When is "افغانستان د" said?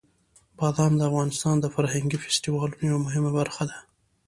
1.09-1.65